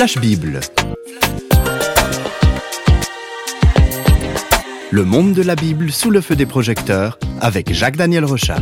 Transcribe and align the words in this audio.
Flash 0.00 0.16
Bible. 0.16 0.60
Le 4.90 5.04
monde 5.04 5.34
de 5.34 5.42
la 5.42 5.54
Bible 5.54 5.92
sous 5.92 6.08
le 6.10 6.22
feu 6.22 6.36
des 6.36 6.46
projecteurs 6.46 7.18
avec 7.42 7.70
Jacques-Daniel 7.70 8.24
Rochat. 8.24 8.60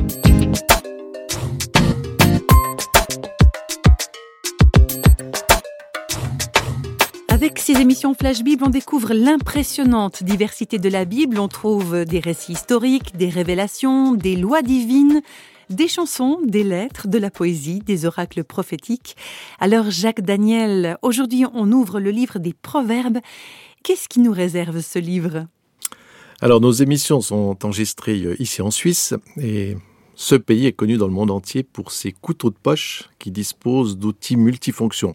Avec 7.29 7.61
ces 7.61 7.75
émissions 7.75 8.15
Flash 8.15 8.43
Bible, 8.43 8.65
on 8.67 8.71
découvre 8.71 9.15
l'impressionnante 9.15 10.25
diversité 10.25 10.81
de 10.81 10.89
la 10.89 11.05
Bible. 11.05 11.39
On 11.39 11.47
trouve 11.47 12.05
des 12.05 12.19
récits 12.19 12.55
historiques, 12.55 13.17
des 13.17 13.29
révélations, 13.29 14.15
des 14.15 14.35
lois 14.35 14.63
divines, 14.63 15.23
des 15.71 15.89
chansons, 15.89 16.39
des 16.45 16.65
lettres, 16.65 17.09
de 17.09 17.19
la 17.19 17.31
poésie, 17.31 17.81
des 17.81 18.05
oracles 18.05 18.45
prophétiques. 18.45 19.17
Alors 19.59 19.91
Jacques 19.91 20.21
Daniel, 20.21 20.99
aujourd'hui 21.03 21.45
on 21.55 21.71
ouvre 21.73 22.01
le 22.01 22.11
livre 22.11 22.39
des 22.39 22.55
Proverbes. 22.55 23.19
Qu'est-ce 23.83 24.09
qui 24.09 24.21
nous 24.21 24.33
réserve 24.33 24.81
ce 24.81 24.99
livre? 24.99 25.47
Alors 26.41 26.61
nos 26.61 26.73
émissions 26.73 27.21
sont 27.21 27.65
enregistrées 27.65 28.23
euh, 28.23 28.41
ici 28.41 28.63
en 28.63 28.71
Suisse 28.71 29.15
et 29.41 29.77
ce 30.15 30.35
pays 30.35 30.67
est 30.67 30.73
connu 30.73 30.97
dans 30.97 31.07
le 31.07 31.13
monde 31.13 31.31
entier 31.31 31.63
pour 31.63 31.93
ses 31.93 32.13
couteaux 32.13 32.51
de 32.51 32.57
poche 32.57 33.09
qui 33.19 33.31
disposent 33.31 33.99
d'outils 33.99 34.37
multifonctions. 34.37 35.15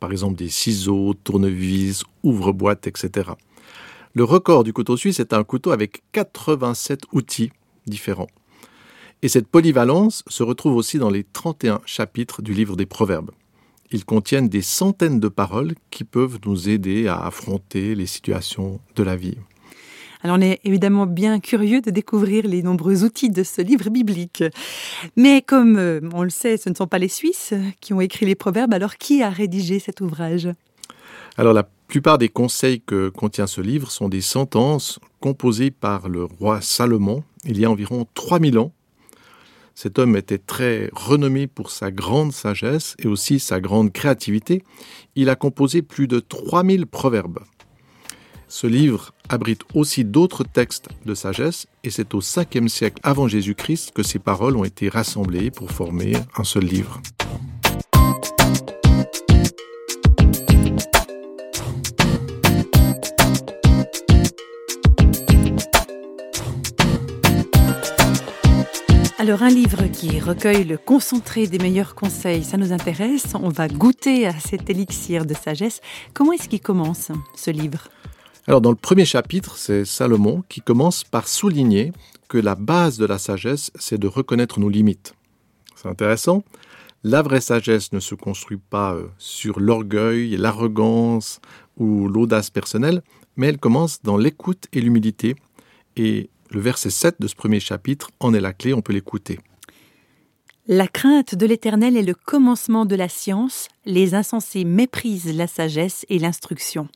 Par 0.00 0.12
exemple 0.12 0.36
des 0.36 0.48
ciseaux, 0.48 1.14
tournevis, 1.24 2.04
ouvre-boîtes, 2.22 2.86
etc. 2.86 3.30
Le 4.14 4.24
record 4.24 4.64
du 4.64 4.72
couteau 4.72 4.96
suisse 4.96 5.20
est 5.20 5.32
un 5.32 5.44
couteau 5.44 5.70
avec 5.70 6.02
87 6.12 7.02
outils 7.12 7.52
différents. 7.86 8.28
Et 9.22 9.28
cette 9.28 9.48
polyvalence 9.48 10.22
se 10.28 10.44
retrouve 10.44 10.76
aussi 10.76 10.98
dans 10.98 11.10
les 11.10 11.24
31 11.24 11.80
chapitres 11.84 12.40
du 12.40 12.54
livre 12.54 12.76
des 12.76 12.86
Proverbes. 12.86 13.32
Ils 13.90 14.04
contiennent 14.04 14.48
des 14.48 14.62
centaines 14.62 15.18
de 15.18 15.28
paroles 15.28 15.74
qui 15.90 16.04
peuvent 16.04 16.38
nous 16.46 16.68
aider 16.68 17.08
à 17.08 17.18
affronter 17.24 17.96
les 17.96 18.06
situations 18.06 18.80
de 18.94 19.02
la 19.02 19.16
vie. 19.16 19.38
Alors 20.22 20.36
on 20.38 20.40
est 20.40 20.60
évidemment 20.64 21.06
bien 21.06 21.40
curieux 21.40 21.80
de 21.80 21.90
découvrir 21.90 22.46
les 22.46 22.62
nombreux 22.62 23.02
outils 23.04 23.30
de 23.30 23.42
ce 23.42 23.62
livre 23.62 23.88
biblique. 23.90 24.44
Mais 25.16 25.42
comme 25.42 25.76
euh, 25.78 26.00
on 26.12 26.22
le 26.22 26.30
sait, 26.30 26.56
ce 26.56 26.68
ne 26.68 26.74
sont 26.74 26.86
pas 26.86 26.98
les 26.98 27.08
Suisses 27.08 27.54
qui 27.80 27.92
ont 27.94 28.00
écrit 28.00 28.26
les 28.26 28.34
proverbes, 28.34 28.74
alors 28.74 28.96
qui 28.96 29.22
a 29.22 29.30
rédigé 29.30 29.78
cet 29.78 30.00
ouvrage? 30.00 30.48
Alors 31.36 31.52
la 31.52 31.68
plupart 31.86 32.18
des 32.18 32.28
conseils 32.28 32.80
que 32.80 33.08
contient 33.08 33.46
ce 33.46 33.60
livre 33.60 33.90
sont 33.90 34.08
des 34.08 34.20
sentences 34.20 34.98
composées 35.20 35.70
par 35.70 36.08
le 36.08 36.24
roi 36.24 36.60
Salomon 36.60 37.22
il 37.44 37.58
y 37.58 37.64
a 37.64 37.70
environ 37.70 38.06
3000 38.14 38.58
ans 38.58 38.72
cet 39.80 40.00
homme 40.00 40.16
était 40.16 40.38
très 40.38 40.90
renommé 40.92 41.46
pour 41.46 41.70
sa 41.70 41.92
grande 41.92 42.32
sagesse 42.32 42.96
et 42.98 43.06
aussi 43.06 43.38
sa 43.38 43.60
grande 43.60 43.92
créativité. 43.92 44.64
Il 45.14 45.28
a 45.28 45.36
composé 45.36 45.82
plus 45.82 46.08
de 46.08 46.18
3000 46.18 46.84
proverbes. 46.86 47.38
Ce 48.48 48.66
livre 48.66 49.14
abrite 49.28 49.62
aussi 49.74 50.04
d'autres 50.04 50.42
textes 50.42 50.88
de 51.06 51.14
sagesse 51.14 51.68
et 51.84 51.90
c'est 51.90 52.12
au 52.14 52.20
5e 52.20 52.66
siècle 52.66 52.98
avant 53.04 53.28
Jésus-Christ 53.28 53.92
que 53.92 54.02
ces 54.02 54.18
paroles 54.18 54.56
ont 54.56 54.64
été 54.64 54.88
rassemblées 54.88 55.52
pour 55.52 55.70
former 55.70 56.14
un 56.36 56.42
seul 56.42 56.64
livre. 56.64 57.00
Alors 69.20 69.42
un 69.42 69.48
livre 69.48 69.88
qui 69.88 70.20
recueille 70.20 70.62
le 70.62 70.78
concentré 70.78 71.48
des 71.48 71.58
meilleurs 71.58 71.96
conseils, 71.96 72.44
ça 72.44 72.56
nous 72.56 72.72
intéresse. 72.72 73.34
On 73.34 73.48
va 73.48 73.66
goûter 73.66 74.28
à 74.28 74.38
cet 74.38 74.70
élixir 74.70 75.26
de 75.26 75.34
sagesse. 75.34 75.80
Comment 76.14 76.34
est-ce 76.34 76.48
qu'il 76.48 76.60
commence 76.60 77.10
ce 77.34 77.50
livre? 77.50 77.88
Alors 78.46 78.60
dans 78.60 78.70
le 78.70 78.76
premier 78.76 79.04
chapitre, 79.04 79.56
c'est 79.56 79.84
Salomon 79.84 80.44
qui 80.48 80.60
commence 80.60 81.02
par 81.02 81.26
souligner 81.26 81.90
que 82.28 82.38
la 82.38 82.54
base 82.54 82.96
de 82.96 83.06
la 83.06 83.18
sagesse, 83.18 83.72
c'est 83.74 83.98
de 83.98 84.06
reconnaître 84.06 84.60
nos 84.60 84.68
limites. 84.68 85.14
C'est 85.74 85.88
intéressant. 85.88 86.44
La 87.02 87.22
vraie 87.22 87.40
sagesse 87.40 87.92
ne 87.92 87.98
se 87.98 88.14
construit 88.14 88.60
pas 88.70 88.94
euh, 88.94 89.08
sur 89.18 89.58
l'orgueil, 89.58 90.36
l'arrogance 90.36 91.40
ou 91.76 92.06
l'audace 92.06 92.50
personnelle, 92.50 93.02
mais 93.36 93.48
elle 93.48 93.58
commence 93.58 94.00
dans 94.00 94.16
l'écoute 94.16 94.66
et 94.72 94.80
l'humilité 94.80 95.34
et 95.96 96.30
le 96.50 96.60
verset 96.60 96.90
7 96.90 97.16
de 97.20 97.26
ce 97.26 97.34
premier 97.34 97.60
chapitre 97.60 98.10
en 98.20 98.34
est 98.34 98.40
la 98.40 98.52
clé, 98.52 98.74
on 98.74 98.82
peut 98.82 98.92
l'écouter. 98.92 99.38
La 100.66 100.86
crainte 100.86 101.34
de 101.34 101.46
l'Éternel 101.46 101.96
est 101.96 102.02
le 102.02 102.14
commencement 102.14 102.84
de 102.84 102.94
la 102.94 103.08
science, 103.08 103.68
les 103.86 104.14
insensés 104.14 104.64
méprisent 104.64 105.34
la 105.34 105.46
sagesse 105.46 106.04
et 106.10 106.18
l'instruction. 106.18 106.88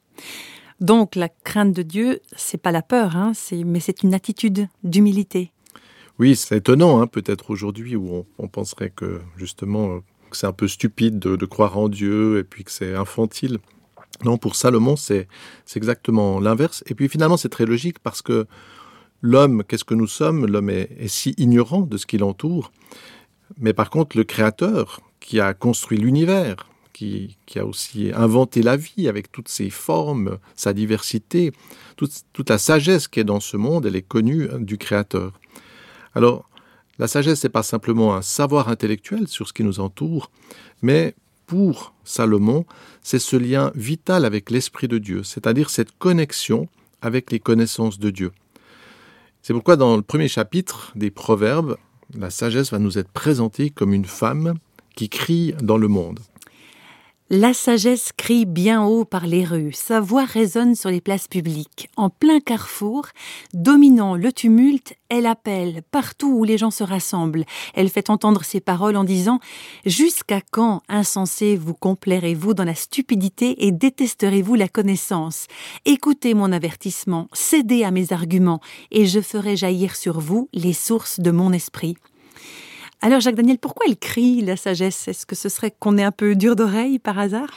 Donc 0.80 1.14
la 1.14 1.28
crainte 1.28 1.72
de 1.72 1.82
Dieu, 1.82 2.20
c'est 2.36 2.60
pas 2.60 2.72
la 2.72 2.82
peur, 2.82 3.16
hein, 3.16 3.32
mais 3.64 3.80
c'est 3.80 4.02
une 4.02 4.14
attitude 4.14 4.68
d'humilité. 4.84 5.52
Oui, 6.18 6.36
c'est 6.36 6.58
étonnant, 6.58 7.00
hein, 7.00 7.06
peut-être 7.06 7.50
aujourd'hui 7.50 7.96
où 7.96 8.26
on, 8.38 8.48
penserait 8.48 8.90
que 8.90 9.22
justement 9.36 10.00
que 10.30 10.36
c'est 10.36 10.46
un 10.46 10.52
peu 10.52 10.68
stupide 10.68 11.18
de, 11.18 11.36
de, 11.36 11.46
croire 11.46 11.78
en 11.78 11.88
Dieu 11.88 12.38
et 12.38 12.44
puis 12.44 12.64
que 12.64 12.70
c'est 12.70 12.94
infantile. 12.94 13.58
Non, 14.24 14.36
pour 14.36 14.54
Salomon, 14.54 14.96
c'est 14.96 15.28
exactement 15.74 16.40
l'inverse. 16.40 16.84
Et 16.86 16.94
puis 16.94 17.08
finalement, 17.08 17.36
c'est 17.36 17.48
très 17.48 17.64
logique 17.64 17.98
parce 17.98 18.20
que 18.20 18.46
L'homme, 19.22 19.62
qu'est-ce 19.62 19.84
que 19.84 19.94
nous 19.94 20.08
sommes? 20.08 20.46
L'homme 20.46 20.70
est, 20.70 21.06
si 21.06 21.34
ignorant 21.38 21.82
de 21.82 21.96
ce 21.96 22.06
qui 22.06 22.18
l'entoure. 22.18 22.72
Mais 23.58 23.72
par 23.72 23.88
contre, 23.88 24.16
le 24.16 24.24
Créateur, 24.24 25.00
qui 25.20 25.38
a 25.38 25.54
construit 25.54 25.98
l'univers, 25.98 26.68
qui, 26.92 27.36
a 27.56 27.64
aussi 27.64 28.10
inventé 28.14 28.62
la 28.62 28.76
vie 28.76 29.08
avec 29.08 29.30
toutes 29.30 29.48
ses 29.48 29.70
formes, 29.70 30.38
sa 30.56 30.72
diversité, 30.72 31.52
toute, 31.96 32.12
toute 32.32 32.50
la 32.50 32.58
sagesse 32.58 33.08
qui 33.08 33.20
est 33.20 33.24
dans 33.24 33.40
ce 33.40 33.56
monde, 33.56 33.86
elle 33.86 33.96
est 33.96 34.02
connue 34.02 34.48
du 34.58 34.76
Créateur. 34.76 35.32
Alors, 36.14 36.48
la 36.98 37.06
sagesse 37.06 37.44
n'est 37.44 37.50
pas 37.50 37.62
simplement 37.62 38.14
un 38.14 38.22
savoir 38.22 38.68
intellectuel 38.68 39.28
sur 39.28 39.48
ce 39.48 39.52
qui 39.52 39.64
nous 39.64 39.80
entoure, 39.80 40.30
mais 40.82 41.14
pour 41.46 41.94
Salomon, 42.04 42.66
c'est 43.02 43.18
ce 43.18 43.36
lien 43.36 43.72
vital 43.74 44.24
avec 44.24 44.50
l'Esprit 44.50 44.88
de 44.88 44.98
Dieu, 44.98 45.22
c'est-à-dire 45.22 45.70
cette 45.70 45.96
connexion 45.98 46.68
avec 47.00 47.30
les 47.30 47.40
connaissances 47.40 47.98
de 47.98 48.10
Dieu. 48.10 48.32
C'est 49.42 49.54
pourquoi 49.54 49.74
dans 49.74 49.96
le 49.96 50.02
premier 50.02 50.28
chapitre 50.28 50.92
des 50.94 51.10
Proverbes, 51.10 51.76
la 52.14 52.30
sagesse 52.30 52.70
va 52.70 52.78
nous 52.78 52.96
être 52.96 53.10
présentée 53.10 53.70
comme 53.70 53.92
une 53.92 54.04
femme 54.04 54.54
qui 54.94 55.08
crie 55.08 55.52
dans 55.60 55.78
le 55.78 55.88
monde. 55.88 56.20
La 57.34 57.54
sagesse 57.54 58.10
crie 58.14 58.44
bien 58.44 58.84
haut 58.84 59.06
par 59.06 59.26
les 59.26 59.42
rues, 59.42 59.72
sa 59.72 60.00
voix 60.00 60.26
résonne 60.26 60.74
sur 60.74 60.90
les 60.90 61.00
places 61.00 61.28
publiques. 61.28 61.88
En 61.96 62.10
plein 62.10 62.40
carrefour, 62.40 63.06
dominant 63.54 64.16
le 64.16 64.30
tumulte, 64.34 64.92
elle 65.08 65.24
appelle 65.24 65.80
partout 65.90 66.28
où 66.28 66.44
les 66.44 66.58
gens 66.58 66.70
se 66.70 66.84
rassemblent. 66.84 67.46
Elle 67.72 67.88
fait 67.88 68.10
entendre 68.10 68.44
ses 68.44 68.60
paroles 68.60 68.98
en 68.98 69.04
disant 69.04 69.40
Jusqu'à 69.86 70.42
quand, 70.50 70.82
insensé, 70.90 71.56
vous 71.56 71.72
complairez-vous 71.72 72.52
dans 72.52 72.64
la 72.64 72.74
stupidité 72.74 73.66
et 73.66 73.72
détesterez-vous 73.72 74.54
la 74.54 74.68
connaissance? 74.68 75.46
Écoutez 75.86 76.34
mon 76.34 76.52
avertissement, 76.52 77.28
cédez 77.32 77.82
à 77.82 77.90
mes 77.90 78.12
arguments, 78.12 78.60
et 78.90 79.06
je 79.06 79.22
ferai 79.22 79.56
jaillir 79.56 79.96
sur 79.96 80.20
vous 80.20 80.50
les 80.52 80.74
sources 80.74 81.18
de 81.18 81.30
mon 81.30 81.54
esprit. 81.54 81.96
Alors 83.04 83.18
Jacques 83.18 83.34
Daniel, 83.34 83.58
pourquoi 83.58 83.86
elle 83.88 83.96
crie 83.96 84.42
la 84.42 84.56
sagesse? 84.56 85.08
Est-ce 85.08 85.26
que 85.26 85.34
ce 85.34 85.48
serait 85.48 85.74
qu'on 85.76 85.98
est 85.98 86.04
un 86.04 86.12
peu 86.12 86.36
dur 86.36 86.54
d'oreille 86.54 87.00
par 87.00 87.18
hasard? 87.18 87.48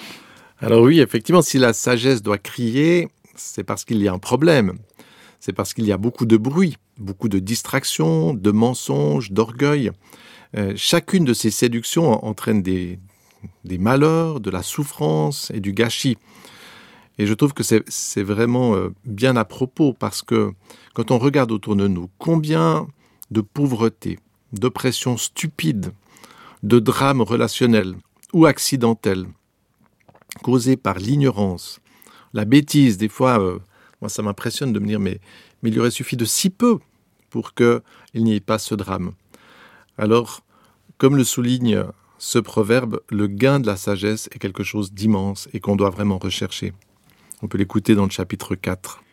Alors 0.58 0.82
oui, 0.82 1.00
effectivement, 1.00 1.44
si 1.44 1.60
la 1.60 1.72
sagesse 1.72 2.24
doit 2.24 2.40
crier, 2.40 3.10
c'est 3.36 3.64
parce 3.64 3.86
qu'il 3.86 4.02
y 4.02 4.08
a 4.08 4.14
un 4.14 4.18
problème. 4.18 4.74
C'est 5.40 5.54
parce 5.54 5.76
qu'il 5.76 5.86
y 5.86 5.92
a 5.92 5.98
beaucoup 5.98 6.26
de 6.26 6.36
bruit, 6.36 6.78
beaucoup 6.98 7.30
de 7.30 7.38
distractions, 7.38 8.34
de 8.34 8.50
mensonges, 8.50 9.32
d'orgueil. 9.32 9.92
Euh, 10.58 10.74
chacune 10.76 11.26
de 11.26 11.34
ces 11.34 11.52
séductions 11.52 12.26
entraîne 12.26 12.64
des, 12.64 12.98
malheurs, 13.64 14.40
de 14.40 14.50
la 14.50 14.64
souffrance 14.64 15.52
et 15.54 15.60
du 15.60 15.74
gâchis. 15.74 16.18
Et 17.20 17.28
je 17.28 17.34
trouve 17.36 17.54
que 17.54 17.62
c'est 17.62 18.24
vraiment 18.24 18.74
euh, 18.74 18.90
bien 19.06 19.36
à 19.36 19.46
propos 19.46 19.94
parce 19.94 20.24
que 20.24 20.54
quand 20.96 21.12
on 21.12 21.20
regarde 21.20 21.52
autour 21.52 21.76
de 21.76 21.88
nous, 21.88 22.10
combien 22.18 22.88
de 23.30 23.42
pauvreté, 23.42 24.18
d'oppression 24.60 25.18
stupide, 25.18 25.92
de 26.64 26.80
drames 26.80 27.22
relationnels 27.22 27.96
ou 28.34 28.46
accidentels, 28.46 29.28
causés 30.44 30.78
par 30.78 30.98
l'ignorance, 30.98 31.80
la 32.34 32.46
bêtise. 32.46 32.98
Des 32.98 33.08
fois, 33.08 33.40
euh, 33.40 33.60
moi, 34.02 34.10
ça 34.10 34.22
m'impressionne 34.22 34.74
de 34.74 34.80
me 34.80 34.88
dire, 34.88 35.00
mais, 35.00 35.20
mais 35.62 35.70
il 35.70 35.80
aurait 35.80 35.92
suffi 35.92 36.18
de 36.18 36.26
si 36.26 36.50
peu 36.50 36.80
pour 37.30 37.54
qu'il 37.54 37.82
n'y 38.16 38.36
ait 38.36 38.40
pas 38.40 38.60
ce 38.60 38.76
drame. 38.76 39.12
Alors, 39.98 40.42
comme 40.98 41.16
le 41.16 41.24
souligne 41.24 41.84
ce 42.18 42.40
proverbe, 42.40 43.02
le 43.10 43.28
gain 43.28 43.60
de 43.60 43.68
la 43.68 43.78
sagesse 43.78 44.30
est 44.32 44.40
quelque 44.40 44.64
chose 44.64 44.94
d'immense 44.94 45.50
et 45.54 45.60
qu'on 45.60 45.76
doit 45.76 45.90
vraiment 45.90 46.18
rechercher. 46.18 46.74
On 47.42 47.48
peut 47.48 47.58
l'écouter 47.58 47.96
dans 47.96 48.06
le 48.06 48.10
chapitre 48.10 48.56
4. 48.56 49.04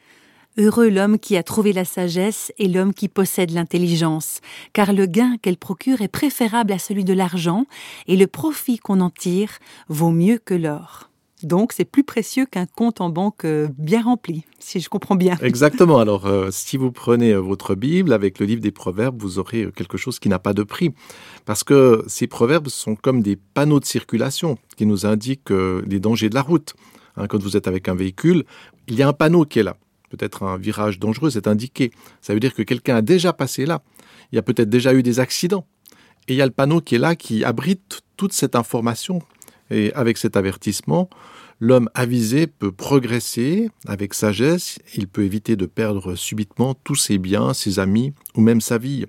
Heureux 0.58 0.90
l'homme 0.90 1.18
qui 1.18 1.38
a 1.38 1.42
trouvé 1.42 1.72
la 1.72 1.86
sagesse 1.86 2.52
et 2.58 2.68
l'homme 2.68 2.92
qui 2.92 3.08
possède 3.08 3.52
l'intelligence, 3.52 4.40
car 4.74 4.92
le 4.92 5.06
gain 5.06 5.36
qu'elle 5.40 5.56
procure 5.56 6.02
est 6.02 6.08
préférable 6.08 6.72
à 6.72 6.78
celui 6.78 7.04
de 7.04 7.14
l'argent, 7.14 7.64
et 8.06 8.16
le 8.16 8.26
profit 8.26 8.76
qu'on 8.76 9.00
en 9.00 9.08
tire 9.08 9.58
vaut 9.88 10.10
mieux 10.10 10.38
que 10.38 10.52
l'or. 10.52 11.08
Donc 11.42 11.72
c'est 11.72 11.86
plus 11.86 12.04
précieux 12.04 12.44
qu'un 12.44 12.66
compte 12.66 13.00
en 13.00 13.08
banque 13.08 13.46
euh, 13.46 13.68
bien 13.78 14.02
rempli, 14.02 14.44
si 14.58 14.80
je 14.80 14.90
comprends 14.90 15.16
bien. 15.16 15.38
Exactement. 15.42 15.98
Alors 15.98 16.26
euh, 16.26 16.48
si 16.50 16.76
vous 16.76 16.92
prenez 16.92 17.32
euh, 17.32 17.40
votre 17.40 17.74
Bible 17.74 18.12
avec 18.12 18.38
le 18.38 18.44
livre 18.44 18.60
des 18.60 18.70
Proverbes, 18.70 19.20
vous 19.20 19.38
aurez 19.38 19.70
quelque 19.74 19.96
chose 19.96 20.18
qui 20.18 20.28
n'a 20.28 20.38
pas 20.38 20.52
de 20.52 20.62
prix. 20.62 20.90
Parce 21.46 21.64
que 21.64 22.04
ces 22.06 22.26
proverbes 22.26 22.68
sont 22.68 22.94
comme 22.94 23.22
des 23.22 23.36
panneaux 23.36 23.80
de 23.80 23.86
circulation 23.86 24.58
qui 24.76 24.84
nous 24.84 25.06
indiquent 25.06 25.50
les 25.50 25.98
dangers 25.98 26.28
de 26.28 26.34
la 26.34 26.42
route. 26.42 26.74
Hein, 27.16 27.26
quand 27.26 27.42
vous 27.42 27.56
êtes 27.56 27.66
avec 27.66 27.88
un 27.88 27.94
véhicule, 27.94 28.44
il 28.86 28.94
y 28.94 29.02
a 29.02 29.08
un 29.08 29.12
panneau 29.12 29.44
qui 29.44 29.58
est 29.58 29.64
là. 29.64 29.76
Peut-être 30.12 30.42
un 30.42 30.58
virage 30.58 30.98
dangereux, 30.98 31.30
c'est 31.30 31.48
indiqué. 31.48 31.90
Ça 32.20 32.34
veut 32.34 32.40
dire 32.40 32.52
que 32.52 32.62
quelqu'un 32.62 32.96
a 32.96 33.02
déjà 33.02 33.32
passé 33.32 33.64
là. 33.64 33.82
Il 34.30 34.36
y 34.36 34.38
a 34.38 34.42
peut-être 34.42 34.68
déjà 34.68 34.92
eu 34.92 35.02
des 35.02 35.20
accidents. 35.20 35.64
Et 36.28 36.34
il 36.34 36.36
y 36.36 36.42
a 36.42 36.46
le 36.46 36.52
panneau 36.52 36.82
qui 36.82 36.96
est 36.96 36.98
là, 36.98 37.16
qui 37.16 37.44
abrite 37.44 38.02
toute 38.18 38.34
cette 38.34 38.54
information. 38.54 39.22
Et 39.70 39.90
avec 39.94 40.18
cet 40.18 40.36
avertissement, 40.36 41.08
l'homme 41.60 41.88
avisé 41.94 42.46
peut 42.46 42.72
progresser 42.72 43.70
avec 43.86 44.12
sagesse, 44.12 44.78
il 44.94 45.08
peut 45.08 45.24
éviter 45.24 45.56
de 45.56 45.64
perdre 45.64 46.14
subitement 46.14 46.74
tous 46.74 46.96
ses 46.96 47.16
biens, 47.16 47.54
ses 47.54 47.78
amis 47.78 48.12
ou 48.34 48.42
même 48.42 48.60
sa 48.60 48.76
vie. 48.76 49.06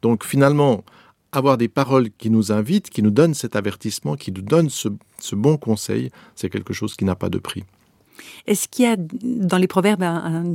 Donc 0.00 0.24
finalement, 0.24 0.84
avoir 1.32 1.58
des 1.58 1.68
paroles 1.68 2.10
qui 2.12 2.30
nous 2.30 2.52
invitent, 2.52 2.88
qui 2.88 3.02
nous 3.02 3.10
donnent 3.10 3.34
cet 3.34 3.56
avertissement, 3.56 4.14
qui 4.14 4.30
nous 4.30 4.42
donnent 4.42 4.70
ce, 4.70 4.88
ce 5.18 5.34
bon 5.34 5.56
conseil, 5.56 6.10
c'est 6.36 6.50
quelque 6.50 6.72
chose 6.72 6.94
qui 6.94 7.04
n'a 7.04 7.16
pas 7.16 7.30
de 7.30 7.38
prix. 7.38 7.64
Est-ce 8.46 8.68
qu'il 8.68 8.84
y 8.84 8.88
a 8.88 8.96
dans 8.96 9.58
les 9.58 9.66
proverbes 9.66 10.04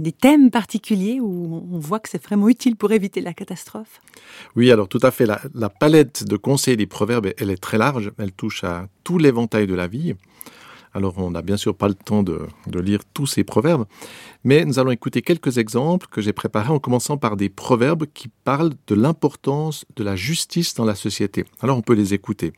des 0.02 0.12
thèmes 0.12 0.52
particuliers 0.52 1.20
où 1.20 1.64
on 1.72 1.80
voit 1.80 2.00
que 2.00 2.10
c'est 2.10 2.24
vraiment 2.24 2.50
utile 2.50 2.76
pour 2.76 2.92
éviter 2.92 3.22
la 3.22 3.34
catastrophe? 3.34 4.02
Oui, 4.56 4.72
alors 4.72 4.88
tout 4.88 5.00
à 5.02 5.12
fait. 5.12 5.26
La, 5.26 5.70
palette 5.70 6.24
de 6.24 6.38
conseils 6.38 6.78
des 6.78 6.86
proverbes, 6.88 7.32
elle 7.38 7.50
est 7.50 7.62
très 7.62 7.78
large. 7.78 8.12
Elle 8.18 8.32
touche 8.32 8.64
à 8.64 8.88
tout 9.04 9.18
l'éventail 9.18 9.68
de 9.68 9.76
la 9.76 9.88
vie. 9.88 10.16
Alors 10.94 11.18
on 11.18 11.32
n'a 11.32 11.42
bien 11.42 11.58
sûr 11.58 11.76
pas 11.76 11.90
le 11.90 11.94
temps 11.94 12.24
de, 12.24 12.48
lire 12.74 13.02
tous 13.14 13.28
ces 13.28 13.44
proverbes, 13.44 13.86
mais 14.46 14.64
nous 14.64 14.80
allons 14.80 14.92
écouter 14.92 15.22
quelques 15.22 15.58
exemples 15.58 16.08
que 16.10 16.22
j'ai 16.22 16.32
préparés 16.32 16.72
en 16.72 16.80
commençant 16.80 17.18
par 17.18 17.36
des 17.36 17.50
proverbes 17.50 18.06
qui 18.14 18.30
parlent 18.46 18.72
de 18.88 18.96
l'importance 18.96 19.84
de 19.98 20.06
la 20.06 20.16
justice 20.16 20.74
dans 20.74 20.86
la 20.86 20.96
société. 20.96 21.44
Alors 21.60 21.78
on 21.78 21.82
peut 21.82 21.96
les 21.96 22.14
écouter. 22.14 22.54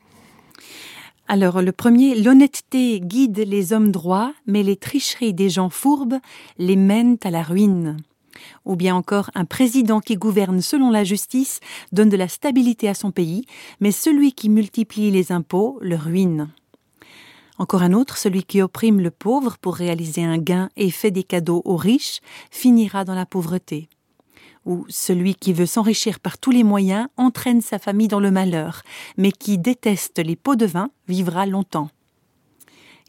Alors 1.30 1.62
le 1.62 1.74
premier, 1.74 2.16
l'honnêteté 2.16 3.02
guide 3.02 3.40
les 3.40 3.74
hommes 3.74 3.92
droits, 3.92 4.34
mais 4.46 4.64
les 4.64 4.78
tricheries 4.78 5.34
des 5.34 5.50
gens 5.50 5.70
fourbes 5.70 6.20
les 6.58 6.78
mènent 6.78 7.18
à 7.22 7.32
la 7.32 7.44
ruine. 7.44 7.98
Ou 8.64 8.78
bien 8.78 8.96
encore, 8.96 9.30
un 9.36 9.44
président 9.44 10.00
qui 10.00 10.16
gouverne 10.16 10.62
selon 10.62 10.90
la 10.90 11.04
justice 11.04 11.60
donne 11.92 12.08
de 12.08 12.16
la 12.16 12.30
stabilité 12.30 12.88
à 12.88 12.94
son 12.94 13.12
pays, 13.12 13.44
mais 13.82 13.92
celui 13.92 14.32
qui 14.32 14.48
multiplie 14.48 15.12
les 15.12 15.34
impôts 15.34 15.78
le 15.82 15.98
ruine. 15.98 16.50
Encore 17.58 17.82
un 17.82 17.92
autre, 17.92 18.18
celui 18.18 18.44
qui 18.44 18.62
opprime 18.62 19.02
le 19.02 19.12
pauvre 19.12 19.58
pour 19.58 19.76
réaliser 19.76 20.24
un 20.24 20.38
gain 20.38 20.70
et 20.78 20.92
fait 20.92 21.12
des 21.12 21.24
cadeaux 21.24 21.62
aux 21.66 21.76
riches, 21.76 22.22
finira 22.52 23.04
dans 23.04 23.16
la 23.16 23.26
pauvreté 23.26 23.90
où 24.68 24.86
celui 24.90 25.34
qui 25.34 25.54
veut 25.54 25.66
s'enrichir 25.66 26.20
par 26.20 26.38
tous 26.38 26.52
les 26.52 26.64
moyens 26.64 27.08
entraîne 27.16 27.62
sa 27.62 27.80
famille 27.80 28.10
dans 28.10 28.20
le 28.20 28.30
malheur, 28.30 28.84
mais 29.18 29.32
qui 29.32 29.58
déteste 29.58 30.20
les 30.20 30.36
pots 30.36 30.58
de 30.58 30.66
vin 30.66 30.90
vivra 31.08 31.46
longtemps. 31.46 31.90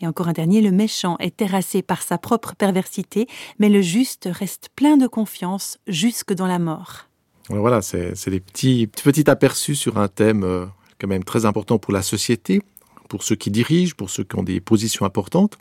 Et 0.00 0.06
encore 0.06 0.28
un 0.28 0.32
dernier, 0.32 0.60
le 0.60 0.70
méchant 0.70 1.16
est 1.18 1.36
terrassé 1.36 1.82
par 1.82 2.02
sa 2.02 2.16
propre 2.16 2.54
perversité, 2.54 3.26
mais 3.58 3.68
le 3.68 3.82
juste 3.82 4.28
reste 4.30 4.68
plein 4.76 4.96
de 4.96 5.08
confiance 5.08 5.78
jusque 5.88 6.32
dans 6.32 6.46
la 6.46 6.60
mort. 6.60 7.08
Voilà, 7.48 7.82
c'est 7.82 8.28
des 8.28 8.40
petits, 8.40 8.86
petits 8.86 9.28
aperçus 9.28 9.74
sur 9.74 9.98
un 9.98 10.06
thème 10.06 10.44
euh, 10.44 10.66
quand 11.00 11.08
même 11.08 11.24
très 11.24 11.46
important 11.46 11.78
pour 11.78 11.92
la 11.92 12.02
société, 12.02 12.60
pour 13.08 13.24
ceux 13.24 13.34
qui 13.34 13.50
dirigent, 13.50 13.94
pour 13.96 14.10
ceux 14.10 14.22
qui 14.22 14.36
ont 14.36 14.42
des 14.44 14.60
positions 14.60 15.06
importantes. 15.06 15.58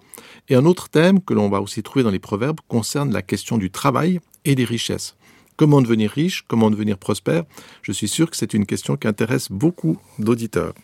Et 0.49 0.55
un 0.55 0.65
autre 0.65 0.89
thème 0.89 1.21
que 1.21 1.33
l'on 1.33 1.49
va 1.49 1.61
aussi 1.61 1.81
trouver 1.81 2.03
dans 2.03 2.11
les 2.11 2.19
proverbes 2.19 2.59
concerne 2.67 3.11
la 3.11 3.23
question 3.23 3.57
du 3.57 3.71
travail 3.71 4.19
et 4.45 4.53
des 4.53 4.65
richesses. 4.65 5.15
Comment 5.57 5.81
devenir 5.81 6.11
riche? 6.11 6.43
Comment 6.47 6.69
devenir 6.69 6.99
prospère? 6.99 7.43
Je 7.81 7.91
suis 7.91 8.07
sûr 8.07 8.29
que 8.29 8.37
c'est 8.37 8.53
une 8.53 8.67
question 8.67 8.95
qui 8.95 9.07
intéresse 9.07 9.51
beaucoup 9.51 9.97
d'auditeurs. 10.19 10.75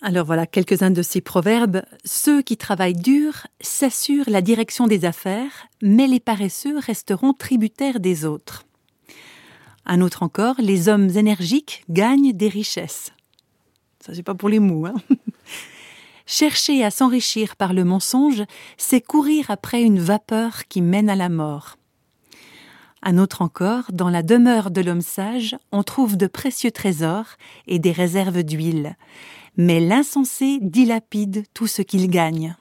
Alors 0.00 0.24
voilà 0.24 0.46
quelques-uns 0.46 0.90
de 0.90 1.02
ces 1.02 1.20
proverbes. 1.20 1.82
Ceux 2.04 2.40
qui 2.40 2.56
travaillent 2.56 2.94
dur 2.94 3.46
s'assurent 3.60 4.28
la 4.28 4.40
direction 4.40 4.86
des 4.86 5.04
affaires, 5.04 5.68
mais 5.82 6.06
les 6.06 6.20
paresseux 6.20 6.78
resteront 6.78 7.34
tributaires 7.34 8.00
des 8.00 8.24
autres. 8.24 8.64
Un 9.84 10.00
autre 10.00 10.22
encore, 10.22 10.56
les 10.58 10.88
hommes 10.88 11.10
énergiques 11.16 11.84
gagnent 11.90 12.32
des 12.32 12.48
richesses. 12.48 13.12
Ça, 14.00 14.14
c'est 14.14 14.22
pas 14.22 14.34
pour 14.34 14.48
les 14.48 14.58
mous. 14.58 14.86
Hein 14.86 14.94
Chercher 16.26 16.82
à 16.82 16.90
s'enrichir 16.90 17.56
par 17.56 17.74
le 17.74 17.84
mensonge, 17.84 18.42
c'est 18.78 19.02
courir 19.02 19.50
après 19.50 19.82
une 19.82 20.00
vapeur 20.00 20.66
qui 20.68 20.80
mène 20.80 21.10
à 21.10 21.16
la 21.16 21.28
mort. 21.28 21.76
Un 23.06 23.18
autre 23.18 23.42
encore, 23.42 23.84
dans 23.92 24.08
la 24.08 24.22
demeure 24.22 24.70
de 24.70 24.80
l'homme 24.80 25.02
sage, 25.02 25.56
on 25.72 25.82
trouve 25.82 26.16
de 26.16 26.26
précieux 26.26 26.70
trésors 26.70 27.26
et 27.66 27.78
des 27.78 27.92
réserves 27.92 28.42
d'huile. 28.42 28.96
Mais 29.58 29.78
l'insensé 29.78 30.58
dilapide 30.62 31.44
tout 31.52 31.66
ce 31.66 31.82
qu'il 31.82 32.08
gagne. 32.08 32.56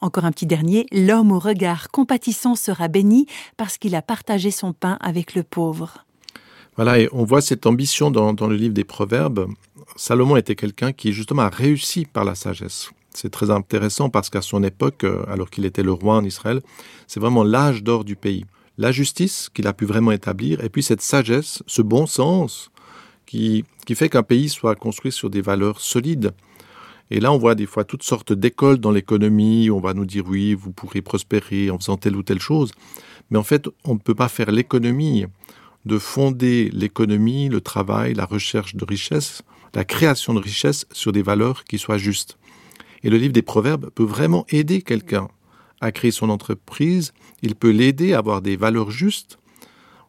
Encore 0.00 0.26
un 0.26 0.30
petit 0.30 0.46
dernier, 0.46 0.86
l'homme 0.92 1.32
au 1.32 1.40
regard 1.40 1.90
compatissant 1.90 2.54
sera 2.54 2.86
béni 2.86 3.26
parce 3.56 3.78
qu'il 3.78 3.96
a 3.96 4.02
partagé 4.02 4.52
son 4.52 4.72
pain 4.72 4.96
avec 5.00 5.34
le 5.34 5.42
pauvre. 5.42 6.06
Voilà, 6.76 7.00
et 7.00 7.08
on 7.10 7.24
voit 7.24 7.40
cette 7.40 7.66
ambition 7.66 8.12
dans, 8.12 8.46
le 8.46 8.54
livre 8.54 8.74
des 8.74 8.84
Proverbes. 8.84 9.48
Salomon 9.96 10.36
était 10.36 10.54
quelqu'un 10.54 10.92
qui 10.92 11.12
justement 11.12 11.42
a 11.42 11.48
réussi 11.48 12.04
par 12.04 12.24
la 12.24 12.36
sagesse. 12.36 12.92
C'est 13.12 13.30
très 13.30 13.50
intéressant 13.50 14.08
parce 14.08 14.30
qu'à 14.30 14.40
son 14.40 14.62
époque, 14.62 15.02
euh, 15.02 15.24
alors 15.28 15.50
qu'il 15.50 15.66
était 15.66 15.82
le 15.82 15.92
roi 15.92 16.14
en 16.14 16.24
Israël, 16.24 16.62
c'est 17.08 17.20
vraiment 17.20 17.42
l'âge 17.42 17.82
d'or 17.82 18.04
du 18.04 18.14
pays 18.14 18.46
la 18.82 18.90
justice 18.90 19.48
qu'il 19.54 19.68
a 19.68 19.72
pu 19.72 19.86
vraiment 19.86 20.10
établir, 20.10 20.62
et 20.62 20.68
puis 20.68 20.82
cette 20.82 21.02
sagesse, 21.02 21.62
ce 21.68 21.82
bon 21.82 22.06
sens 22.06 22.72
qui, 23.26 23.64
qui 23.86 23.94
fait 23.94 24.08
qu'un 24.08 24.24
pays 24.24 24.48
soit 24.48 24.74
construit 24.74 25.12
sur 25.12 25.30
des 25.30 25.40
valeurs 25.40 25.80
solides. 25.80 26.32
Et 27.12 27.20
là, 27.20 27.32
on 27.32 27.38
voit 27.38 27.54
des 27.54 27.66
fois 27.66 27.84
toutes 27.84 28.02
sortes 28.02 28.32
d'écoles 28.32 28.78
dans 28.78 28.90
l'économie, 28.90 29.70
on 29.70 29.78
va 29.78 29.94
nous 29.94 30.04
dire 30.04 30.24
oui, 30.26 30.54
vous 30.54 30.72
pourrez 30.72 31.00
prospérer 31.00 31.70
en 31.70 31.78
faisant 31.78 31.96
telle 31.96 32.16
ou 32.16 32.24
telle 32.24 32.40
chose. 32.40 32.72
Mais 33.30 33.38
en 33.38 33.44
fait, 33.44 33.68
on 33.84 33.94
ne 33.94 34.00
peut 34.00 34.16
pas 34.16 34.28
faire 34.28 34.50
l'économie 34.50 35.26
de 35.84 35.98
fonder 35.98 36.68
l'économie, 36.72 37.48
le 37.48 37.60
travail, 37.60 38.14
la 38.14 38.24
recherche 38.24 38.74
de 38.74 38.84
richesse, 38.84 39.42
la 39.74 39.84
création 39.84 40.34
de 40.34 40.40
richesse 40.40 40.86
sur 40.90 41.12
des 41.12 41.22
valeurs 41.22 41.62
qui 41.64 41.78
soient 41.78 41.98
justes. 41.98 42.36
Et 43.04 43.10
le 43.10 43.16
livre 43.16 43.32
des 43.32 43.42
Proverbes 43.42 43.90
peut 43.94 44.02
vraiment 44.02 44.44
aider 44.48 44.82
quelqu'un 44.82 45.28
à 45.80 45.92
créer 45.92 46.10
son 46.10 46.30
entreprise, 46.30 47.12
il 47.42 47.54
peut 47.54 47.70
l'aider 47.70 48.14
à 48.14 48.18
avoir 48.18 48.42
des 48.42 48.56
valeurs 48.56 48.90
justes. 48.90 49.38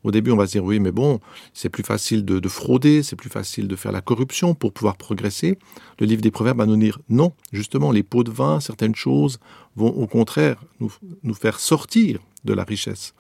Au 0.04 0.12
début, 0.12 0.32
on 0.32 0.36
va 0.36 0.48
se 0.48 0.52
dire 0.54 0.64
oui, 0.64 0.80
mais 0.80 0.92
bon, 0.92 1.20
c'est 1.54 1.70
plus 1.70 1.84
facile 1.84 2.26
de, 2.26 2.40
de 2.40 2.50
frauder, 2.50 3.04
c'est 3.04 3.16
plus 3.16 3.30
facile 3.30 3.68
de 3.68 3.76
faire 3.76 3.92
la 3.92 4.02
corruption 4.02 4.54
pour 4.54 4.74
pouvoir 4.74 4.98
progresser. 4.98 5.58
Le 6.00 6.06
livre 6.06 6.22
des 6.22 6.32
Proverbes 6.32 6.58
va 6.58 6.66
nous 6.66 6.76
dire 6.76 7.00
non, 7.10 7.34
justement, 7.54 7.92
les 7.92 8.04
pots 8.04 8.24
de 8.24 8.32
vin, 8.32 8.60
certaines 8.60 8.96
choses 8.96 9.40
vont 9.76 9.90
au 9.90 10.08
contraire 10.08 10.64
nous, 10.80 10.92
nous 11.24 11.34
faire 11.34 11.60
sortir 11.60 12.20
de 12.44 12.54
la 12.54 12.64
richesse. 12.64 13.14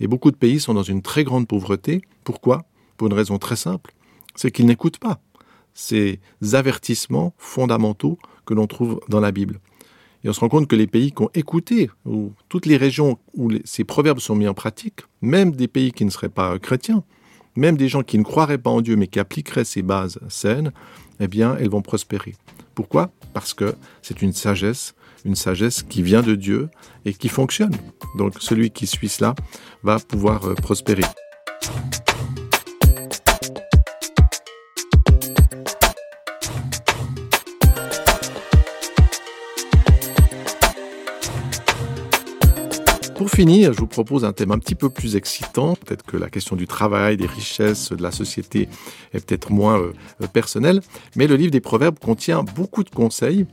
Et 0.00 0.08
beaucoup 0.08 0.32
de 0.32 0.36
pays 0.36 0.58
sont 0.58 0.74
dans 0.74 0.82
une 0.82 1.02
très 1.02 1.22
grande 1.22 1.46
pauvreté. 1.46 2.02
Pourquoi? 2.24 2.64
Pour 2.96 3.06
une 3.06 3.14
raison 3.14 3.38
très 3.38 3.56
simple, 3.56 3.92
c'est 4.34 4.50
qu'ils 4.50 4.66
n'écoutent 4.66 4.98
pas 4.98 5.20
ces 5.72 6.20
avertissements 6.52 7.34
fondamentaux 7.38 8.18
que 8.46 8.54
l'on 8.54 8.66
trouve 8.66 9.00
dans 9.08 9.20
la 9.20 9.32
Bible. 9.32 9.60
Et 10.24 10.28
on 10.28 10.32
se 10.32 10.40
rend 10.40 10.48
compte 10.48 10.66
que 10.66 10.76
les 10.76 10.86
pays 10.86 11.12
qui 11.12 11.22
ont 11.22 11.30
écouté, 11.34 11.90
ou 12.06 12.32
toutes 12.48 12.66
les 12.66 12.78
régions 12.78 13.18
où 13.34 13.50
ces 13.64 13.84
proverbes 13.84 14.20
sont 14.20 14.34
mis 14.34 14.48
en 14.48 14.54
pratique, 14.54 15.00
même 15.20 15.52
des 15.52 15.68
pays 15.68 15.92
qui 15.92 16.04
ne 16.04 16.10
seraient 16.10 16.30
pas 16.30 16.58
chrétiens, 16.58 17.04
même 17.56 17.76
des 17.76 17.88
gens 17.88 18.02
qui 18.02 18.18
ne 18.18 18.24
croiraient 18.24 18.58
pas 18.58 18.70
en 18.70 18.80
Dieu 18.80 18.96
mais 18.96 19.06
qui 19.06 19.20
appliqueraient 19.20 19.64
ces 19.64 19.82
bases 19.82 20.18
saines, 20.28 20.72
eh 21.20 21.28
bien, 21.28 21.56
elles 21.60 21.70
vont 21.70 21.82
prospérer. 21.82 22.34
Pourquoi? 22.74 23.12
Parce 23.34 23.54
que 23.54 23.74
c'est 24.02 24.22
une 24.22 24.32
sagesse, 24.32 24.94
une 25.24 25.36
sagesse 25.36 25.82
qui 25.82 26.02
vient 26.02 26.22
de 26.22 26.34
Dieu 26.34 26.68
et 27.04 27.14
qui 27.14 27.28
fonctionne. 27.28 27.76
Donc 28.16 28.34
celui 28.40 28.70
qui 28.70 28.86
suit 28.86 29.08
cela 29.08 29.34
va 29.82 29.98
pouvoir 29.98 30.46
euh, 30.46 30.54
prospérer. 30.54 31.02
Finir, 43.34 43.72
je 43.72 43.80
vous 43.80 43.88
propose 43.88 44.24
un 44.24 44.32
thème 44.32 44.52
un 44.52 44.60
petit 44.60 44.76
peu 44.76 44.88
plus 44.88 45.16
excitant. 45.16 45.74
Peut-être 45.74 46.04
que 46.04 46.16
la 46.16 46.30
question 46.30 46.54
du 46.54 46.68
travail, 46.68 47.16
des 47.16 47.26
richesses, 47.26 47.90
de 47.90 48.00
la 48.00 48.12
société 48.12 48.68
est 49.12 49.26
peut-être 49.26 49.50
moins 49.50 49.80
euh, 49.80 49.92
personnelle, 50.32 50.82
mais 51.16 51.26
le 51.26 51.34
livre 51.34 51.50
des 51.50 51.60
Proverbes 51.60 51.98
contient 51.98 52.44
beaucoup 52.44 52.84
de 52.84 52.90
conseils 52.90 53.46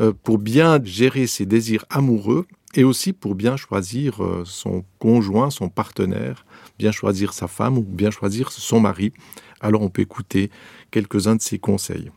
euh, 0.00 0.12
pour 0.22 0.36
bien 0.36 0.78
gérer 0.84 1.26
ses 1.26 1.46
désirs 1.46 1.86
amoureux 1.88 2.46
et 2.74 2.84
aussi 2.84 3.14
pour 3.14 3.34
bien 3.34 3.56
choisir 3.56 4.22
euh, 4.22 4.42
son 4.44 4.84
conjoint, 4.98 5.48
son 5.48 5.70
partenaire, 5.70 6.44
bien 6.78 6.92
choisir 6.92 7.32
sa 7.32 7.48
femme 7.48 7.78
ou 7.78 7.82
bien 7.82 8.10
choisir 8.10 8.52
son 8.52 8.80
mari. 8.80 9.14
Alors 9.62 9.80
on 9.80 9.88
peut 9.88 10.02
écouter 10.02 10.50
quelques-uns 10.90 11.36
de 11.36 11.42
ces 11.42 11.58
conseils. 11.58 12.10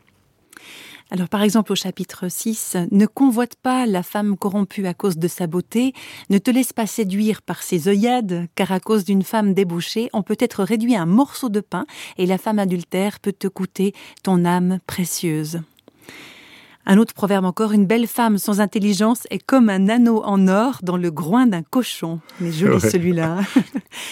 Alors 1.12 1.30
par 1.30 1.44
exemple 1.44 1.72
au 1.72 1.76
chapitre 1.76 2.30
6, 2.30 2.78
ne 2.92 3.06
convoite 3.06 3.56
pas 3.56 3.86
la 3.86 4.02
femme 4.02 4.38
corrompue 4.38 4.88
à 4.88 4.96
cause 4.96 5.18
de 5.18 5.28
sa 5.28 5.46
beauté, 5.46 5.94
ne 6.32 6.40
te 6.40 6.50
laisse 6.50 6.74
pas 6.74 6.88
séduire 6.88 7.44
par 7.44 7.62
ses 7.62 7.88
œillades, 7.88 8.48
car 8.56 8.72
à 8.72 8.80
cause 8.80 9.06
d'une 9.06 9.22
femme 9.22 9.54
débauchée, 9.54 10.10
on 10.14 10.24
peut 10.24 10.38
être 10.40 10.64
réduit 10.64 10.96
à 10.96 11.04
un 11.04 11.06
morceau 11.06 11.50
de 11.50 11.60
pain, 11.60 11.86
et 12.18 12.26
la 12.26 12.40
femme 12.40 12.58
adultère 12.58 13.20
peut 13.20 13.34
te 13.34 13.48
coûter 13.48 13.94
ton 14.24 14.46
âme 14.46 14.80
précieuse. 14.88 15.62
Un 16.88 16.98
autre 16.98 17.14
proverbe 17.14 17.46
encore, 17.46 17.72
une 17.72 17.86
belle 17.86 18.08
femme 18.08 18.40
sans 18.40 18.60
intelligence 18.60 19.28
est 19.30 19.44
comme 19.44 19.70
un 19.70 19.90
anneau 19.90 20.24
en 20.24 20.48
or 20.48 20.80
dans 20.82 20.98
le 20.98 21.12
groin 21.12 21.46
d'un 21.46 21.64
cochon. 21.64 22.20
Mais 22.40 22.52
joli 22.52 22.82
celui-là. 22.82 23.40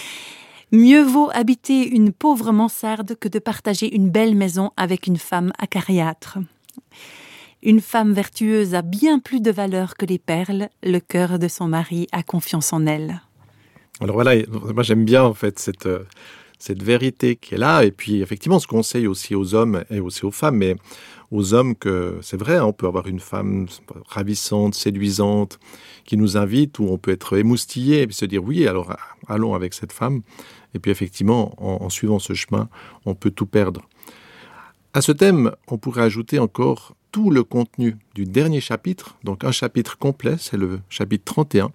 Mieux 0.72 1.02
vaut 1.02 1.30
habiter 1.32 1.88
une 1.88 2.12
pauvre 2.12 2.50
mansarde 2.52 3.16
que 3.16 3.28
de 3.28 3.38
partager 3.38 3.94
une 3.94 4.10
belle 4.10 4.34
maison 4.34 4.72
avec 4.76 5.06
une 5.06 5.18
femme 5.18 5.52
acariâtre. 5.58 6.38
Une 7.62 7.80
femme 7.80 8.12
vertueuse 8.12 8.74
a 8.74 8.82
bien 8.82 9.18
plus 9.18 9.40
de 9.40 9.50
valeur 9.50 9.96
que 9.96 10.04
les 10.04 10.18
perles. 10.18 10.68
Le 10.82 10.98
cœur 10.98 11.38
de 11.38 11.48
son 11.48 11.66
mari 11.66 12.06
a 12.12 12.22
confiance 12.22 12.72
en 12.72 12.86
elle. 12.86 13.22
Alors 14.00 14.16
voilà, 14.16 14.34
moi 14.48 14.82
j'aime 14.82 15.04
bien 15.04 15.22
en 15.22 15.34
fait 15.34 15.58
cette, 15.58 15.86
euh, 15.86 16.04
cette 16.58 16.82
vérité 16.82 17.36
qui 17.36 17.54
est 17.54 17.58
là. 17.58 17.84
Et 17.84 17.90
puis 17.90 18.20
effectivement, 18.22 18.58
ce 18.58 18.66
conseille 18.66 19.06
aussi 19.06 19.34
aux 19.34 19.54
hommes 19.54 19.84
et 19.90 20.00
aussi 20.00 20.24
aux 20.24 20.30
femmes, 20.30 20.56
mais 20.56 20.76
aux 21.30 21.54
hommes 21.54 21.74
que 21.74 22.18
c'est 22.22 22.36
vrai, 22.36 22.56
hein, 22.56 22.64
on 22.64 22.72
peut 22.72 22.86
avoir 22.86 23.06
une 23.06 23.20
femme 23.20 23.66
ravissante, 24.08 24.74
séduisante, 24.74 25.58
qui 26.04 26.16
nous 26.16 26.36
invite, 26.36 26.78
ou 26.78 26.88
on 26.90 26.98
peut 26.98 27.12
être 27.12 27.36
émoustillé 27.36 28.02
et 28.02 28.12
se 28.12 28.24
dire 28.24 28.42
oui, 28.42 28.66
alors 28.66 28.94
allons 29.26 29.54
avec 29.54 29.74
cette 29.74 29.92
femme. 29.92 30.22
Et 30.74 30.78
puis 30.78 30.90
effectivement, 30.90 31.54
en, 31.58 31.88
suivant 31.88 32.18
ce 32.18 32.34
chemin, 32.34 32.68
on 33.04 33.14
peut 33.14 33.30
tout 33.30 33.46
perdre. 33.46 33.82
À 34.96 35.02
ce 35.02 35.10
thème, 35.10 35.50
on 35.66 35.76
pourrait 35.76 36.04
ajouter 36.04 36.38
encore 36.38 36.94
tout 37.10 37.28
le 37.28 37.42
contenu 37.42 37.96
du 38.14 38.26
dernier 38.26 38.60
chapitre, 38.60 39.16
donc 39.24 39.42
un 39.42 39.50
chapitre 39.50 39.98
complet, 39.98 40.36
c'est 40.38 40.56
le 40.56 40.78
chapitre 40.88 41.24
31, 41.24 41.72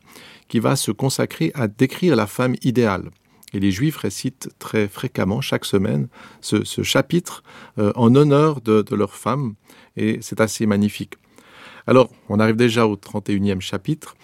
qui 0.48 0.60
va 0.60 0.78
se 0.78 0.92
consacrer 0.92 1.52
à 1.54 1.68
décrire 1.68 2.16
la 2.16 2.28
femme 2.28 2.56
idéale. 2.64 3.10
Et 3.52 3.60
les 3.60 3.72
Juifs 3.72 3.98
récitent 3.98 4.50
très 4.58 4.88
fréquemment, 4.88 5.42
chaque 5.42 5.66
semaine, 5.66 6.08
ce, 6.40 6.64
chapitre 6.82 7.44
euh, 7.78 7.92
en 7.96 8.16
honneur 8.16 8.62
de, 8.62 8.84
de 8.84 8.96
leur 8.96 9.14
femme, 9.16 9.56
et 9.98 10.20
c'est 10.22 10.40
assez 10.40 10.66
magnifique. 10.66 11.16
Alors, 11.88 12.10
on 12.30 12.40
arrive 12.40 12.56
déjà 12.56 12.88
au 12.88 12.96
31e 12.96 13.60
chapitre. 13.60 14.16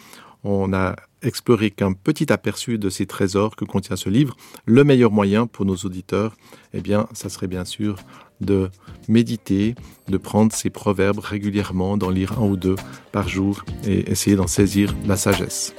On 0.46 0.72
a 0.72 0.96
exploré 1.26 1.72
qu'un 1.72 1.94
petit 1.94 2.32
aperçu 2.32 2.78
de 2.78 2.90
ces 2.90 3.06
trésors 3.06 3.56
que 3.56 3.66
contient 3.66 3.96
ce 3.96 4.10
livre. 4.10 4.36
Le 4.66 4.84
meilleur 4.84 5.12
moyen 5.12 5.48
pour 5.48 5.66
nos 5.66 5.76
auditeurs, 5.76 6.36
eh 6.74 6.82
bien, 6.82 7.08
ça 7.14 7.30
serait 7.30 7.48
bien 7.48 7.66
sûr 7.66 7.98
de 8.42 8.70
méditer, 9.08 9.76
de 10.08 10.18
prendre 10.18 10.52
ces 10.54 10.70
proverbes 10.70 11.20
régulièrement, 11.20 11.98
d'en 11.98 12.10
lire 12.10 12.40
un 12.40 12.46
ou 12.46 12.58
deux 12.58 12.76
par 13.12 13.28
jour 13.28 13.64
et 13.86 14.12
essayer 14.12 14.36
d'en 14.36 14.48
saisir 14.48 14.94
la 15.08 15.18
sagesse. 15.18 15.74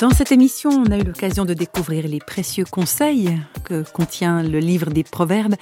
Dans 0.00 0.10
cette 0.10 0.30
émission, 0.30 0.70
on 0.70 0.92
a 0.92 0.98
eu 0.98 1.02
l'occasion 1.02 1.44
de 1.44 1.54
découvrir 1.54 2.06
les 2.06 2.20
précieux 2.20 2.64
conseils 2.64 3.36
que 3.64 3.82
contient 3.90 4.44
le 4.44 4.60
livre 4.60 4.90
des 4.90 5.02
Proverbes. 5.02 5.56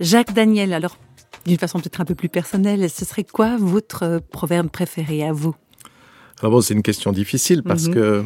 Jacques 0.00 0.32
Daniel, 0.32 0.72
alors 0.72 0.96
d'une 1.46 1.56
façon 1.56 1.78
peut-être 1.78 2.00
un 2.00 2.04
peu 2.04 2.16
plus 2.16 2.28
personnelle, 2.28 2.90
ce 2.90 3.04
serait 3.04 3.22
quoi 3.22 3.56
votre 3.58 4.20
proverbe 4.32 4.70
préféré 4.70 5.22
à 5.22 5.32
vous? 5.32 5.54
Alors 6.40 6.50
bon, 6.52 6.60
c'est 6.60 6.74
une 6.74 6.82
question 6.82 7.12
difficile 7.12 7.62
parce 7.62 7.86
mhm. 7.86 7.94
que 7.94 8.24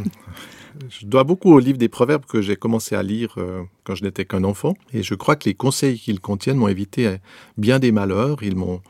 je 0.89 1.05
dois 1.05 1.25
beaucoup 1.25 1.53
au 1.53 1.59
livre 1.59 1.79
des 1.79 1.91
Proverbes 1.91 2.25
que 2.25 2.41
j'ai 2.41 2.57
commencé 2.57 2.95
à 2.95 3.03
lire 3.03 3.35
euh, 3.37 3.65
quand 3.83 3.95
je 3.95 4.05
n'étais 4.05 4.25
qu'un 4.25 4.45
enfant. 4.45 4.75
Et 4.95 5.03
je 5.03 5.15
crois 5.15 5.37
que 5.37 5.47
les 5.47 5.55
conseils 5.55 5.99
qu'ils 5.99 6.21
contiennent 6.21 6.57
m'ont 6.57 6.69
évité 6.69 7.17
bien 7.59 7.79
des 7.79 7.93
malheurs. 7.93 8.43
Ils 8.43 8.57
m'ont 8.57 8.81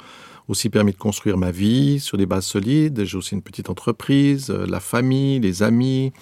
aussi 0.49 0.69
permis 0.69 0.93
de 0.93 0.99
construire 0.99 1.37
ma 1.37 1.51
vie 1.51 2.01
sur 2.01 2.19
des 2.19 2.27
bases 2.27 2.47
solides. 2.47 3.05
J'ai 3.05 3.17
aussi 3.17 3.35
une 3.35 3.43
petite 3.43 3.71
entreprise, 3.71 4.51
euh, 4.51 4.67
la 4.67 4.81
famille, 4.81 5.41
les 5.41 5.63
amis, 5.63 6.13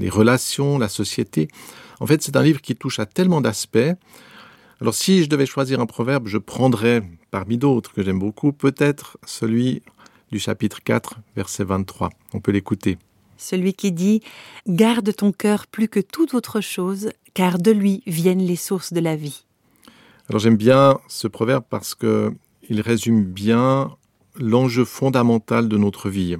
les 0.00 0.08
relations, 0.08 0.78
la 0.78 0.88
société. 0.88 1.48
En 2.00 2.06
fait, 2.06 2.22
c'est 2.22 2.36
un 2.36 2.42
livre 2.42 2.60
qui 2.60 2.74
touche 2.74 2.98
à 2.98 3.06
tellement 3.06 3.40
d'aspects. 3.40 3.94
Alors 4.80 4.94
si 4.94 5.22
je 5.22 5.28
devais 5.28 5.46
choisir 5.46 5.78
un 5.80 5.86
proverbe, 5.86 6.26
je 6.26 6.38
prendrais, 6.38 7.02
parmi 7.30 7.58
d'autres 7.58 7.92
que 7.92 8.02
j'aime 8.02 8.18
beaucoup, 8.18 8.52
peut-être 8.52 9.18
celui 9.26 9.82
du 10.32 10.38
chapitre 10.38 10.82
4, 10.82 11.16
verset 11.36 11.64
23. 11.64 12.08
On 12.32 12.40
peut 12.40 12.50
l'écouter. 12.50 12.96
Celui 13.36 13.74
qui 13.74 13.92
dit⁇ 13.92 14.22
Garde 14.74 15.14
ton 15.14 15.32
cœur 15.32 15.66
plus 15.66 15.88
que 15.88 16.00
toute 16.00 16.32
autre 16.32 16.62
chose, 16.62 17.10
car 17.34 17.58
de 17.58 17.70
lui 17.70 18.02
viennent 18.06 18.42
les 18.42 18.56
sources 18.56 18.94
de 18.94 19.00
la 19.00 19.16
vie.⁇ 19.16 19.44
Alors 20.30 20.40
j'aime 20.40 20.56
bien 20.56 20.98
ce 21.08 21.28
proverbe 21.28 21.64
parce 21.68 21.94
que 21.94 22.32
il 22.70 22.80
résume 22.80 23.24
bien 23.24 23.96
l'enjeu 24.36 24.84
fondamental 24.84 25.68
de 25.68 25.76
notre 25.76 26.08
vie. 26.08 26.36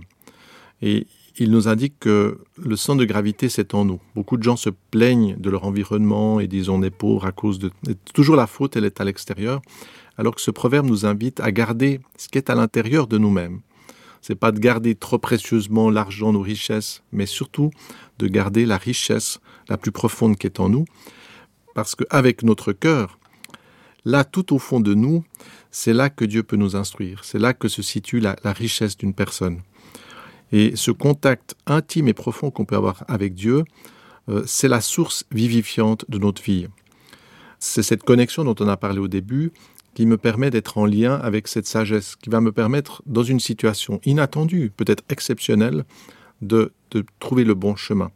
Et 0.80 1.06
il 1.38 1.50
nous 1.50 1.68
indique 1.68 1.98
que 2.00 2.38
le 2.56 2.76
centre 2.76 3.00
de 3.00 3.04
gravité, 3.04 3.48
c'est 3.48 3.74
en 3.74 3.84
nous. 3.84 4.00
Beaucoup 4.14 4.36
de 4.36 4.42
gens 4.42 4.56
se 4.56 4.70
plaignent 4.90 5.36
de 5.38 5.50
leur 5.50 5.64
environnement 5.64 6.40
et 6.40 6.48
disent 6.48 6.68
on 6.68 6.82
est 6.82 6.90
pauvre 6.90 7.26
à 7.26 7.32
cause 7.32 7.58
de... 7.58 7.70
toujours 8.12 8.36
la 8.36 8.46
faute, 8.46 8.76
elle 8.76 8.84
est 8.84 9.00
à 9.00 9.04
l'extérieur, 9.04 9.62
alors 10.18 10.34
que 10.34 10.40
ce 10.40 10.50
proverbe 10.50 10.86
nous 10.86 11.06
invite 11.06 11.40
à 11.40 11.52
garder 11.52 12.00
ce 12.16 12.28
qui 12.28 12.38
est 12.38 12.50
à 12.50 12.54
l'intérieur 12.54 13.06
de 13.06 13.18
nous-mêmes. 13.18 13.60
C'est 14.20 14.34
pas 14.34 14.52
de 14.52 14.58
garder 14.58 14.94
trop 14.94 15.18
précieusement 15.18 15.88
l'argent, 15.88 16.32
nos 16.32 16.42
richesses, 16.42 17.02
mais 17.12 17.26
surtout 17.26 17.70
de 18.18 18.26
garder 18.26 18.66
la 18.66 18.76
richesse 18.76 19.40
la 19.68 19.78
plus 19.78 19.92
profonde 19.92 20.36
qui 20.36 20.46
est 20.46 20.60
en 20.60 20.68
nous, 20.68 20.84
parce 21.74 21.94
qu'avec 21.94 22.42
notre 22.42 22.72
cœur, 22.72 23.18
là, 24.04 24.24
tout 24.24 24.54
au 24.54 24.58
fond 24.58 24.80
de 24.80 24.92
nous, 24.92 25.24
c'est 25.70 25.94
là 25.94 26.10
que 26.10 26.24
Dieu 26.24 26.42
peut 26.42 26.56
nous 26.56 26.76
instruire, 26.76 27.24
c'est 27.24 27.38
là 27.38 27.54
que 27.54 27.68
se 27.68 27.80
situe 27.80 28.20
la 28.20 28.36
richesse 28.44 28.96
d'une 28.96 29.14
personne. 29.14 29.62
Et 30.52 30.72
ce 30.74 30.90
contact 30.90 31.54
intime 31.66 32.08
et 32.08 32.14
profond 32.14 32.50
qu'on 32.50 32.64
peut 32.64 32.76
avoir 32.76 33.04
avec 33.08 33.34
Dieu, 33.34 33.64
euh, 34.28 34.42
c'est 34.46 34.68
la 34.68 34.80
source 34.80 35.24
vivifiante 35.30 36.04
de 36.08 36.18
notre 36.18 36.42
vie. 36.42 36.66
C'est 37.58 37.82
cette 37.82 38.02
connexion 38.02 38.44
dont 38.44 38.56
on 38.58 38.68
a 38.68 38.76
parlé 38.76 38.98
au 38.98 39.08
début 39.08 39.52
qui 39.94 40.06
me 40.06 40.16
permet 40.16 40.50
d'être 40.50 40.78
en 40.78 40.86
lien 40.86 41.14
avec 41.16 41.48
cette 41.48 41.66
sagesse, 41.66 42.16
qui 42.16 42.30
va 42.30 42.40
me 42.40 42.52
permettre, 42.52 43.02
dans 43.06 43.24
une 43.24 43.40
situation 43.40 44.00
inattendue, 44.04 44.70
peut-être 44.76 45.04
exceptionnelle, 45.08 45.84
de, 46.42 46.72
de 46.92 47.04
trouver 47.18 47.44
le 47.44 47.54
bon 47.54 47.76
chemin. 47.76 48.10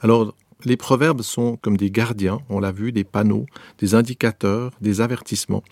Alors, 0.00 0.34
les 0.64 0.76
proverbes 0.76 1.22
sont 1.22 1.56
comme 1.56 1.76
des 1.76 1.90
gardiens, 1.90 2.40
on 2.48 2.60
l'a 2.60 2.72
vu, 2.72 2.92
des 2.92 3.04
panneaux, 3.04 3.46
des 3.78 3.94
indicateurs, 3.94 4.72
des 4.80 5.00
avertissements, 5.00 5.62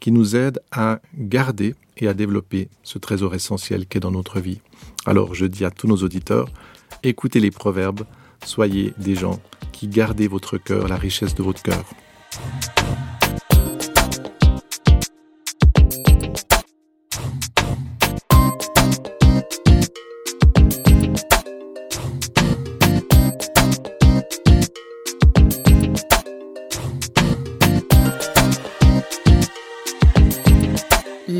qui 0.00 0.12
nous 0.12 0.36
aident 0.36 0.60
à 0.72 1.00
garder 1.16 1.74
et 1.96 2.08
à 2.08 2.14
développer 2.14 2.68
ce 2.82 2.98
trésor 2.98 3.34
essentiel 3.34 3.86
qu'est 3.86 4.00
dans 4.00 4.10
notre 4.10 4.40
vie. 4.40 4.60
Alors 5.06 5.34
je 5.34 5.46
dis 5.46 5.64
à 5.64 5.70
tous 5.70 5.88
nos 5.88 5.96
auditeurs, 5.96 6.48
écoutez 7.02 7.40
les 7.40 7.50
proverbes, 7.50 8.04
soyez 8.44 8.94
des 8.98 9.14
gens 9.14 9.40
qui 9.72 9.88
gardez 9.88 10.28
votre 10.28 10.58
cœur, 10.58 10.88
la 10.88 10.96
richesse 10.96 11.34
de 11.34 11.42
votre 11.42 11.62
cœur. 11.62 11.84